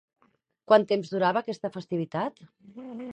[0.71, 2.43] Quant temps durava aquesta festivitat?